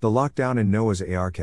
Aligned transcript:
The 0.00 0.08
lockdown 0.08 0.60
in 0.60 0.70
Noah's 0.70 1.02
ARK. 1.02 1.40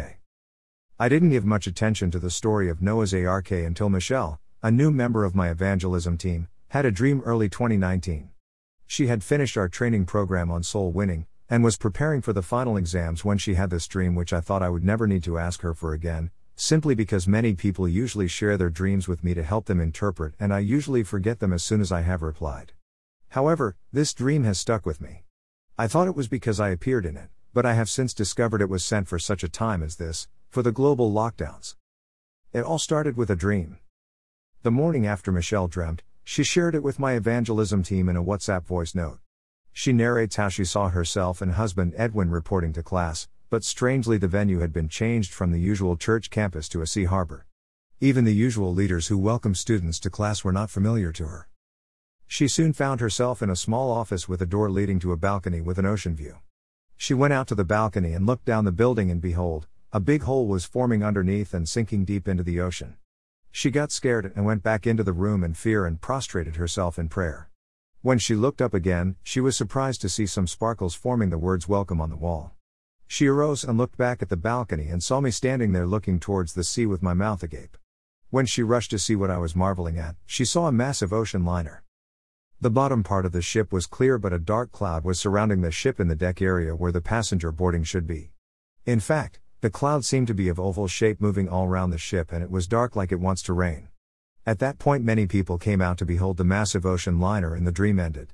I 0.98 1.09
didn't 1.09 1.32
give 1.32 1.44
much 1.44 1.68
attention 1.68 2.09
to 2.12 2.20
the 2.20 2.29
story 2.29 2.70
of 2.70 2.81
Noah's 2.81 3.13
ARK 3.13 3.51
until 3.51 3.89
Michelle, 3.89 4.39
a 4.63 4.71
new 4.71 4.92
member 4.92 5.25
of 5.25 5.35
my 5.35 5.50
evangelism 5.50 6.17
team, 6.17 6.47
had 6.70 6.86
a 6.86 6.91
dream 6.91 7.21
early 7.26 7.49
2019. 7.49 8.29
She 8.88 9.07
had 9.07 9.26
finished 9.26 9.57
our 9.57 9.68
training 9.68 10.05
program 10.05 10.49
on 10.52 10.63
soul 10.63 10.94
winning, 10.94 11.26
and 11.49 11.65
was 11.65 11.76
preparing 11.76 12.21
for 12.21 12.31
the 12.31 12.41
final 12.41 12.78
exams 12.78 13.26
when 13.26 13.38
she 13.38 13.55
had 13.55 13.71
this 13.71 13.89
dream, 13.89 14.15
which 14.15 14.31
I 14.31 14.39
thought 14.39 14.64
I 14.64 14.70
would 14.70 14.86
never 14.86 15.06
need 15.06 15.26
to 15.26 15.38
ask 15.38 15.60
her 15.60 15.74
for 15.74 15.92
again, 15.92 16.32
simply 16.56 16.96
because 16.96 17.28
many 17.28 17.56
people 17.56 17.90
usually 17.90 18.30
share 18.30 18.56
their 18.56 18.70
dreams 18.70 19.06
with 19.06 19.22
me 19.22 19.34
to 19.34 19.44
help 19.44 19.66
them 19.66 19.82
interpret, 19.82 20.34
and 20.40 20.54
I 20.54 20.60
usually 20.60 21.04
forget 21.04 21.42
them 21.42 21.52
as 21.52 21.62
soon 21.62 21.82
as 21.82 21.92
I 21.92 22.04
have 22.04 22.22
replied. 22.22 22.72
However, 23.32 23.76
this 23.92 24.14
dream 24.14 24.46
has 24.46 24.58
stuck 24.58 24.86
with 24.86 25.02
me. 25.02 25.26
I 25.78 25.88
thought 25.90 26.08
it 26.08 26.16
was 26.16 26.30
because 26.30 26.62
I 26.62 26.70
appeared 26.70 27.06
in 27.06 27.18
it, 27.18 27.28
but 27.56 27.66
I 27.66 27.74
have 27.74 27.90
since 27.90 28.14
discovered 28.14 28.62
it 28.62 28.68
was 28.68 28.84
sent 28.84 29.08
for 29.08 29.18
such 29.18 29.42
a 29.42 29.48
time 29.48 29.82
as 29.82 29.96
this, 29.96 30.28
for 30.50 30.62
the 30.62 30.73
global 30.73 31.09
lockdowns. 31.09 31.76
It 32.52 32.66
all 32.66 32.77
started 32.77 33.16
with 33.16 33.30
a 33.30 33.36
dream. 33.38 33.77
The 34.63 34.72
morning 34.72 35.08
after 35.08 35.32
Michelle 35.32 35.70
dreamt, 35.70 36.04
she 36.26 36.44
shared 36.44 36.76
it 36.76 36.84
with 36.84 36.99
my 36.99 37.13
evangelism 37.13 37.82
team 37.82 38.10
in 38.10 38.18
a 38.18 38.23
WhatsApp 38.23 38.66
voice 38.66 38.94
note. 38.94 39.20
She 39.72 39.94
narrates 39.94 40.36
how 40.36 40.49
she 40.49 40.66
saw 40.66 40.90
herself 40.90 41.41
and 41.41 41.54
husband 41.54 41.94
Edwin 41.96 42.30
reporting 42.30 42.73
to 42.73 42.84
class, 42.84 43.30
but 43.49 43.63
strangely 43.63 44.18
the 44.18 44.27
venue 44.27 44.60
had 44.60 44.74
been 44.74 44.90
changed 44.90 45.34
from 45.34 45.54
the 45.54 45.60
usual 45.60 45.96
church 45.96 46.30
campus 46.30 46.68
to 46.68 46.82
a 46.82 46.88
sea 46.88 47.05
harbor. 47.05 47.46
Even 48.02 48.26
the 48.26 48.34
usual 48.34 48.74
leaders 48.74 49.08
who 49.08 49.18
welcome 49.18 49.55
students 49.55 49.98
to 50.02 50.10
class 50.10 50.44
were 50.44 50.52
not 50.52 50.70
familiar 50.70 51.13
to 51.13 51.27
her. 51.27 51.48
She 52.27 52.49
soon 52.49 52.74
found 52.74 52.99
herself 52.99 53.41
in 53.41 53.49
a 53.49 53.55
small 53.55 53.91
office 53.91 54.27
with 54.27 54.41
a 54.41 54.46
door 54.46 54.70
leading 54.70 54.99
to 54.99 55.13
a 55.13 55.18
balcony 55.18 55.62
with 55.62 55.80
an 55.80 55.85
ocean 55.85 56.18
view. 56.18 56.40
She 56.98 57.13
went 57.13 57.34
out 57.34 57.48
to 57.48 57.55
the 57.55 57.63
balcony 57.63 58.13
and 58.13 58.26
looked 58.26 58.45
down 58.45 58.66
the 58.66 58.72
building, 58.72 59.12
and 59.12 59.22
behold, 59.22 59.67
a 59.91 59.99
big 59.99 60.23
hole 60.23 60.48
was 60.48 60.66
forming 60.66 61.04
underneath 61.04 61.54
and 61.54 61.68
sinking 61.68 62.05
deep 62.05 62.27
into 62.27 62.44
the 62.44 62.60
ocean. 62.60 62.98
She 63.51 63.71
got 63.71 63.91
scared 63.91 64.33
and 64.35 64.45
went 64.45 64.63
back 64.63 64.85
into 64.85 65.03
the 65.03 65.13
room 65.13 65.43
in 65.43 65.53
fear 65.53 65.85
and 65.85 66.01
prostrated 66.01 66.57
herself 66.57 66.99
in 66.99 67.07
prayer. 67.07 67.49
When 68.01 68.19
she 68.19 68.35
looked 68.35 68.61
up 68.61 68.73
again, 68.73 69.16
she 69.23 69.39
was 69.39 69.55
surprised 69.55 70.01
to 70.01 70.09
see 70.09 70.25
some 70.25 70.47
sparkles 70.47 70.93
forming 70.93 71.29
the 71.29 71.38
words 71.38 71.67
welcome 71.67 72.01
on 72.01 72.09
the 72.09 72.17
wall. 72.17 72.51
She 73.07 73.27
arose 73.27 73.63
and 73.63 73.77
looked 73.77 73.97
back 73.97 74.21
at 74.21 74.27
the 74.29 74.35
balcony 74.35 74.89
and 74.89 75.01
saw 75.01 75.21
me 75.21 75.31
standing 75.31 75.71
there 75.71 75.88
looking 75.88 76.19
towards 76.19 76.53
the 76.53 76.63
sea 76.63 76.85
with 76.85 77.01
my 77.01 77.13
mouth 77.13 77.43
agape. 77.43 77.77
When 78.29 78.45
she 78.45 78.63
rushed 78.63 78.91
to 78.91 78.99
see 78.99 79.16
what 79.16 79.31
I 79.31 79.38
was 79.38 79.55
marveling 79.55 79.97
at, 79.97 80.17
she 80.25 80.43
saw 80.43 80.67
a 80.67 80.71
massive 80.73 81.13
ocean 81.13 81.45
liner. 81.45 81.84
The 82.61 82.69
bottom 82.69 83.03
part 83.03 83.25
of 83.25 83.33
the 83.33 83.41
ship 83.41 83.73
was 83.73 83.85
clear, 83.85 84.17
but 84.17 84.31
a 84.31 84.39
dark 84.39 84.71
cloud 84.71 85.03
was 85.03 85.19
surrounding 85.19 85.61
the 85.61 85.71
ship 85.71 85.99
in 85.99 86.07
the 86.07 86.15
deck 86.15 86.41
area 86.41 86.73
where 86.73 86.91
the 86.91 87.01
passenger 87.01 87.51
boarding 87.51 87.83
should 87.83 88.07
be. 88.07 88.31
In 88.85 89.01
fact, 89.01 89.39
the 89.59 89.69
cloud 89.69 90.05
seemed 90.05 90.27
to 90.27 90.33
be 90.33 90.47
of 90.47 90.59
oval 90.59 90.87
shape 90.87 91.19
moving 91.19 91.49
all 91.49 91.67
round 91.67 91.91
the 91.91 91.97
ship 91.97 92.31
and 92.31 92.41
it 92.41 92.49
was 92.49 92.65
dark 92.65 92.95
like 92.95 93.11
it 93.11 93.19
wants 93.19 93.41
to 93.43 93.53
rain. 93.53 93.89
At 94.45 94.59
that 94.59 94.79
point, 94.79 95.03
many 95.03 95.27
people 95.27 95.57
came 95.57 95.81
out 95.81 95.97
to 95.97 96.05
behold 96.05 96.37
the 96.37 96.45
massive 96.45 96.85
ocean 96.85 97.19
liner 97.19 97.53
and 97.53 97.67
the 97.67 97.73
dream 97.73 97.99
ended. 97.99 98.33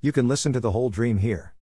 You 0.00 0.10
can 0.10 0.26
listen 0.26 0.54
to 0.54 0.60
the 0.60 0.72
whole 0.72 0.88
dream 0.88 1.18
here. 1.18 1.54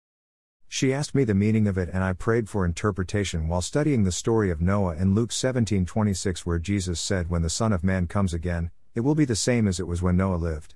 She 0.68 0.94
asked 0.94 1.16
me 1.16 1.24
the 1.24 1.34
meaning 1.34 1.68
of 1.68 1.80
it 1.80 1.90
and 1.92 2.04
I 2.04 2.14
prayed 2.14 2.48
for 2.48 2.64
interpretation 2.64 3.48
while 3.48 3.62
studying 3.62 4.04
the 4.04 4.12
story 4.12 4.52
of 4.52 4.62
Noah 4.62 4.96
in 4.98 5.16
Luke 5.16 5.32
17:26 5.32 6.46
where 6.46 6.60
Jesus 6.60 7.02
said 7.02 7.30
when 7.30 7.42
the 7.42 7.50
son 7.50 7.74
of 7.74 7.84
man 7.84 8.06
comes 8.06 8.36
again 8.36 8.70
it 8.94 9.02
will 9.02 9.16
be 9.16 9.26
the 9.26 9.36
same 9.36 9.68
as 9.68 9.80
it 9.80 9.88
was 9.88 10.02
when 10.02 10.16
Noah 10.16 10.36
lived. 10.36 10.76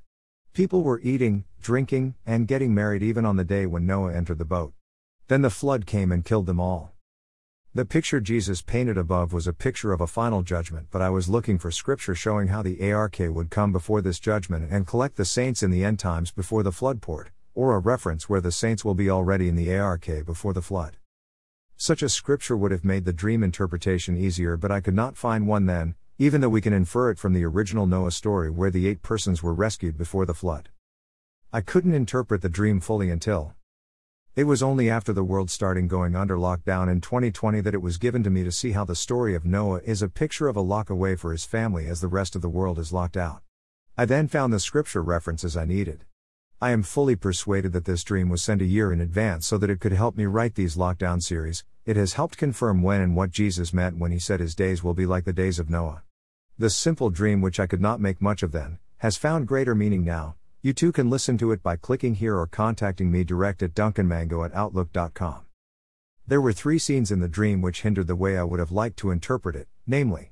People 0.55 0.83
were 0.83 1.01
eating, 1.01 1.43
drinking, 1.61 2.15
and 2.25 2.47
getting 2.47 2.73
married 2.73 3.03
even 3.03 3.25
on 3.25 3.35
the 3.35 3.43
day 3.43 3.65
when 3.65 3.85
Noah 3.85 4.13
entered 4.13 4.37
the 4.37 4.45
boat. 4.45 4.71
Then 5.27 5.41
the 5.41 5.49
flood 5.49 5.85
came 5.85 6.13
and 6.13 6.23
killed 6.23 6.45
them 6.45 6.61
all. 6.61 6.93
The 7.73 7.83
picture 7.83 8.21
Jesus 8.21 8.61
painted 8.61 8.97
above 8.97 9.33
was 9.33 9.47
a 9.47 9.53
picture 9.53 9.91
of 9.91 9.99
a 9.99 10.07
final 10.07 10.43
judgment, 10.43 10.87
but 10.91 11.01
I 11.01 11.09
was 11.09 11.27
looking 11.27 11.59
for 11.59 11.71
scripture 11.71 12.15
showing 12.15 12.47
how 12.47 12.61
the 12.61 12.89
ARK 12.89 13.17
would 13.19 13.49
come 13.49 13.73
before 13.73 14.01
this 14.01 14.17
judgment 14.17 14.71
and 14.71 14.87
collect 14.87 15.17
the 15.17 15.25
saints 15.25 15.61
in 15.61 15.71
the 15.71 15.83
end 15.83 15.99
times 15.99 16.31
before 16.31 16.63
the 16.63 16.71
flood 16.71 17.01
poured, 17.01 17.31
or 17.53 17.75
a 17.75 17.79
reference 17.79 18.29
where 18.29 18.39
the 18.39 18.49
saints 18.49 18.85
will 18.85 18.95
be 18.95 19.09
already 19.09 19.49
in 19.49 19.57
the 19.57 19.77
ARK 19.77 20.05
before 20.25 20.53
the 20.53 20.61
flood. 20.61 20.95
Such 21.75 22.01
a 22.01 22.07
scripture 22.07 22.55
would 22.55 22.71
have 22.71 22.85
made 22.85 23.03
the 23.03 23.11
dream 23.11 23.43
interpretation 23.43 24.15
easier, 24.15 24.55
but 24.55 24.71
I 24.71 24.79
could 24.79 24.95
not 24.95 25.17
find 25.17 25.47
one 25.47 25.65
then, 25.65 25.95
even 26.17 26.39
though 26.39 26.49
we 26.49 26.61
can 26.61 26.71
infer 26.71 27.09
it 27.09 27.19
from 27.19 27.33
the 27.33 27.43
original 27.43 27.85
Noah 27.85 28.11
story 28.11 28.49
where 28.49 28.71
the 28.71 28.87
eight 28.87 29.01
persons 29.01 29.43
were 29.43 29.53
rescued 29.53 29.97
before 29.97 30.25
the 30.25 30.33
flood. 30.33 30.69
I 31.51 31.59
couldn't 31.59 31.93
interpret 31.93 32.41
the 32.41 32.47
dream 32.47 32.79
fully 32.79 33.09
until. 33.09 33.53
It 34.35 34.45
was 34.45 34.63
only 34.63 34.89
after 34.89 35.11
the 35.11 35.23
world 35.23 35.49
starting 35.51 35.87
going 35.87 36.15
under 36.15 36.37
lockdown 36.37 36.89
in 36.89 37.01
2020 37.01 37.59
that 37.61 37.73
it 37.73 37.81
was 37.81 37.97
given 37.97 38.23
to 38.23 38.29
me 38.29 38.43
to 38.43 38.51
see 38.51 38.71
how 38.71 38.85
the 38.85 38.95
story 38.95 39.35
of 39.35 39.45
Noah 39.45 39.81
is 39.83 40.01
a 40.01 40.09
picture 40.09 40.47
of 40.47 40.55
a 40.55 40.61
lock 40.61 40.89
away 40.89 41.15
for 41.15 41.31
his 41.31 41.45
family 41.45 41.87
as 41.87 42.01
the 42.01 42.07
rest 42.07 42.35
of 42.35 42.41
the 42.41 42.49
world 42.49 42.79
is 42.79 42.93
locked 42.93 43.17
out. 43.17 43.41
I 43.97 44.05
then 44.05 44.27
found 44.27 44.51
the 44.51 44.59
scripture 44.59 45.01
references 45.01 45.57
I 45.57 45.65
needed. 45.65 46.05
I 46.61 46.71
am 46.71 46.83
fully 46.83 47.15
persuaded 47.15 47.73
that 47.73 47.85
this 47.85 48.03
dream 48.03 48.29
was 48.29 48.41
sent 48.41 48.61
a 48.61 48.65
year 48.65 48.91
in 48.93 49.01
advance 49.01 49.47
so 49.47 49.57
that 49.57 49.69
it 49.69 49.81
could 49.81 49.91
help 49.91 50.15
me 50.15 50.25
write 50.25 50.55
these 50.55 50.77
lockdown 50.77 51.21
series. 51.21 51.65
It 51.85 51.97
has 51.97 52.13
helped 52.13 52.37
confirm 52.37 52.81
when 52.81 52.99
and 52.99 53.15
what 53.15 53.29
Jesus 53.29 53.71
meant 53.71 53.99
when 53.99 54.11
he 54.11 54.17
said 54.17 54.39
his 54.39 54.55
days 54.55 54.83
will 54.83 54.95
be 54.95 55.05
like 55.05 55.23
the 55.23 55.31
days 55.31 55.59
of 55.59 55.69
Noah. 55.69 56.01
The 56.57 56.71
simple 56.71 57.11
dream, 57.11 57.41
which 57.41 57.59
I 57.59 57.67
could 57.67 57.81
not 57.81 58.01
make 58.01 58.19
much 58.19 58.41
of 58.41 58.51
then, 58.51 58.79
has 58.97 59.17
found 59.17 59.47
greater 59.47 59.75
meaning 59.75 60.03
now. 60.03 60.33
You 60.63 60.73
too 60.73 60.91
can 60.91 61.11
listen 61.11 61.37
to 61.37 61.51
it 61.51 61.61
by 61.61 61.75
clicking 61.75 62.15
here 62.15 62.39
or 62.39 62.47
contacting 62.47 63.11
me 63.11 63.23
direct 63.23 63.61
at 63.61 63.75
duncanmango 63.75 64.43
at 64.43 64.55
outlook.com. 64.55 65.45
There 66.25 66.41
were 66.41 66.53
three 66.53 66.79
scenes 66.79 67.11
in 67.11 67.19
the 67.19 67.27
dream 67.27 67.61
which 67.61 67.83
hindered 67.83 68.07
the 68.07 68.15
way 68.15 68.35
I 68.35 68.43
would 68.43 68.59
have 68.59 68.71
liked 68.71 68.97
to 68.97 69.11
interpret 69.11 69.55
it, 69.55 69.67
namely 69.85 70.31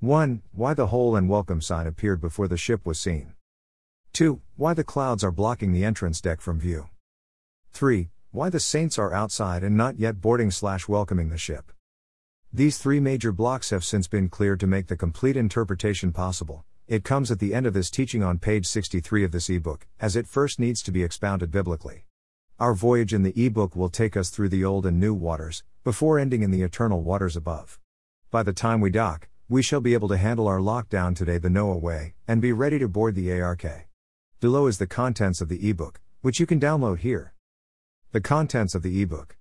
1. 0.00 0.42
Why 0.50 0.74
the 0.74 0.88
hole 0.88 1.14
and 1.14 1.28
welcome 1.28 1.60
sign 1.60 1.86
appeared 1.86 2.20
before 2.20 2.48
the 2.48 2.56
ship 2.56 2.84
was 2.84 2.98
seen. 2.98 3.34
2. 4.14 4.40
Why 4.56 4.74
the 4.74 4.82
clouds 4.82 5.22
are 5.22 5.30
blocking 5.30 5.70
the 5.70 5.84
entrance 5.84 6.20
deck 6.20 6.40
from 6.40 6.58
view. 6.58 6.88
3. 7.72 8.10
Why 8.34 8.50
the 8.50 8.58
saints 8.58 8.98
are 8.98 9.12
outside 9.12 9.62
and 9.62 9.76
not 9.76 10.00
yet 10.00 10.20
boarding 10.20 10.50
slash 10.50 10.88
welcoming 10.88 11.28
the 11.28 11.38
ship. 11.38 11.70
These 12.52 12.78
three 12.78 12.98
major 12.98 13.30
blocks 13.30 13.70
have 13.70 13.84
since 13.84 14.08
been 14.08 14.28
cleared 14.28 14.58
to 14.58 14.66
make 14.66 14.88
the 14.88 14.96
complete 14.96 15.36
interpretation 15.36 16.10
possible. 16.10 16.64
It 16.88 17.04
comes 17.04 17.30
at 17.30 17.38
the 17.38 17.54
end 17.54 17.64
of 17.64 17.74
this 17.74 17.90
teaching 17.90 18.24
on 18.24 18.40
page 18.40 18.66
63 18.66 19.22
of 19.22 19.30
this 19.30 19.48
ebook, 19.48 19.86
as 20.00 20.16
it 20.16 20.26
first 20.26 20.58
needs 20.58 20.82
to 20.82 20.90
be 20.90 21.04
expounded 21.04 21.52
biblically. 21.52 22.06
Our 22.58 22.74
voyage 22.74 23.14
in 23.14 23.22
the 23.22 23.40
ebook 23.40 23.76
will 23.76 23.88
take 23.88 24.16
us 24.16 24.30
through 24.30 24.48
the 24.48 24.64
old 24.64 24.84
and 24.84 24.98
new 24.98 25.14
waters, 25.14 25.62
before 25.84 26.18
ending 26.18 26.42
in 26.42 26.50
the 26.50 26.62
eternal 26.62 27.04
waters 27.04 27.36
above. 27.36 27.78
By 28.32 28.42
the 28.42 28.52
time 28.52 28.80
we 28.80 28.90
dock, 28.90 29.28
we 29.48 29.62
shall 29.62 29.80
be 29.80 29.94
able 29.94 30.08
to 30.08 30.16
handle 30.16 30.48
our 30.48 30.58
lockdown 30.58 31.14
today 31.14 31.38
the 31.38 31.50
Noah 31.50 31.78
way, 31.78 32.14
and 32.26 32.42
be 32.42 32.52
ready 32.52 32.80
to 32.80 32.88
board 32.88 33.14
the 33.14 33.30
ARK. 33.40 33.86
Below 34.40 34.66
is 34.66 34.78
the 34.78 34.88
contents 34.88 35.40
of 35.40 35.48
the 35.48 35.70
ebook, 35.70 36.00
which 36.22 36.40
you 36.40 36.46
can 36.46 36.58
download 36.58 36.98
here. 36.98 37.33
The 38.14 38.20
contents 38.20 38.76
of 38.76 38.84
the 38.84 39.02
ebook 39.02 39.36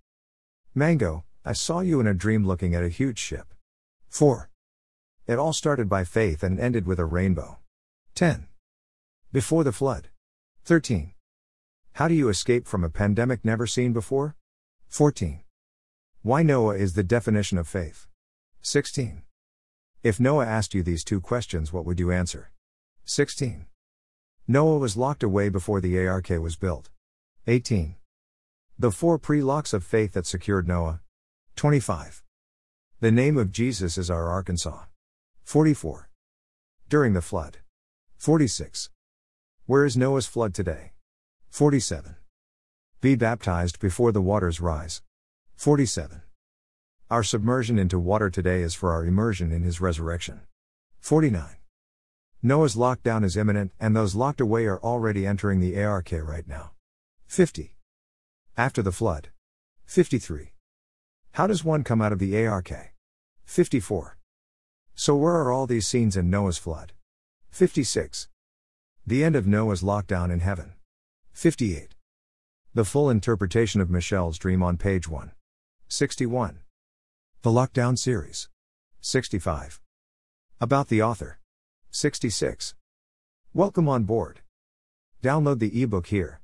Mango, 0.74 1.26
I 1.46 1.54
saw 1.54 1.82
you 1.82 2.00
in 2.00 2.08
a 2.08 2.14
dream 2.16 2.44
looking 2.44 2.74
at 2.74 2.84
a 2.84 2.90
huge 2.90 3.20
ship. 3.20 3.54
4. 4.10 4.50
It 5.28 5.38
all 5.38 5.54
started 5.54 5.88
by 5.88 6.04
faith 6.04 6.42
and 6.42 6.60
ended 6.60 6.88
with 6.88 6.98
a 6.98 7.06
rainbow. 7.06 7.60
10. 8.16 8.48
Before 9.32 9.64
the 9.64 9.72
flood. 9.72 10.10
13. 10.66 11.14
How 11.92 12.08
do 12.08 12.16
you 12.16 12.30
escape 12.30 12.68
from 12.68 12.84
a 12.84 12.90
pandemic 12.90 13.46
never 13.46 13.68
seen 13.68 13.94
before? 13.94 14.36
14. 14.88 15.44
Why 16.24 16.42
Noah 16.42 16.76
is 16.76 16.96
the 16.96 17.04
definition 17.04 17.60
of 17.60 17.68
faith. 17.68 18.08
16. 18.64 19.22
If 20.02 20.20
Noah 20.20 20.48
asked 20.48 20.74
you 20.74 20.82
these 20.82 21.04
two 21.04 21.22
questions, 21.22 21.72
what 21.72 21.86
would 21.86 22.00
you 22.00 22.12
answer? 22.12 22.50
16. 23.06 23.68
Noah 24.48 24.80
was 24.80 24.98
locked 24.98 25.22
away 25.22 25.50
before 25.50 25.80
the 25.80 26.08
ARK 26.08 26.30
was 26.30 26.56
built. 26.56 26.90
18. 27.46 27.98
The 28.84 28.92
four 28.92 29.18
pre 29.18 29.42
locks 29.42 29.72
of 29.72 29.82
faith 29.82 30.12
that 30.12 30.26
secured 30.26 30.68
Noah. 30.68 31.00
25. 31.56 32.22
The 33.00 33.14
name 33.14 33.38
of 33.38 33.50
Jesus 33.50 33.98
is 33.98 34.12
our 34.12 34.28
Arkansas. 34.28 34.88
44. 35.46 36.10
During 36.90 37.14
the 37.14 37.22
flood. 37.22 37.60
46. 38.18 38.90
Where 39.68 39.86
is 39.86 39.96
Noah's 39.96 40.28
flood 40.28 40.54
today? 40.54 40.92
47. 41.50 42.18
Be 43.00 43.16
baptized 43.16 43.80
before 43.80 44.12
the 44.12 44.22
waters 44.22 44.60
rise. 44.60 45.02
47. 45.56 46.22
Our 47.10 47.24
submersion 47.24 47.80
into 47.80 47.98
water 47.98 48.30
today 48.30 48.64
is 48.64 48.74
for 48.74 48.92
our 48.92 49.06
immersion 49.06 49.54
in 49.54 49.64
his 49.64 49.80
resurrection. 49.80 50.42
49. 51.00 51.56
Noah's 52.42 52.76
lockdown 52.76 53.24
is 53.24 53.38
imminent, 53.38 53.72
and 53.80 53.96
those 53.96 54.14
locked 54.14 54.42
away 54.42 54.66
are 54.66 54.82
already 54.82 55.26
entering 55.26 55.62
the 55.62 55.82
ARK 55.82 56.12
right 56.12 56.50
now. 56.50 56.72
50. 57.28 57.73
After 58.56 58.84
the 58.84 58.92
flood. 58.92 59.30
53. 59.86 60.54
How 61.32 61.48
does 61.48 61.64
one 61.64 61.84
come 61.84 62.04
out 62.04 62.12
of 62.12 62.20
the 62.20 62.46
ARK? 62.46 62.94
54. 63.46 64.18
So 64.94 65.16
where 65.16 65.34
are 65.34 65.52
all 65.52 65.66
these 65.66 65.88
scenes 65.88 66.16
in 66.16 66.30
Noah's 66.30 66.60
flood? 66.60 66.94
56. 67.50 68.28
The 69.08 69.24
end 69.24 69.36
of 69.36 69.48
Noah's 69.48 69.82
lockdown 69.82 70.32
in 70.32 70.42
heaven. 70.42 70.74
58. 71.32 71.96
The 72.76 72.86
full 72.86 73.10
interpretation 73.10 73.82
of 73.82 73.90
Michelle's 73.90 74.38
dream 74.38 74.62
on 74.62 74.78
page 74.78 75.08
1. 75.08 75.32
61. 75.88 76.60
The 77.42 77.50
Lockdown 77.50 77.98
Series. 77.98 78.50
65. 79.02 79.82
About 80.62 80.90
the 80.90 81.02
author. 81.02 81.40
66. 81.90 82.76
Welcome 83.52 83.90
on 83.90 84.04
board. 84.04 84.42
Download 85.24 85.58
the 85.58 85.82
ebook 85.82 86.08
here. 86.08 86.40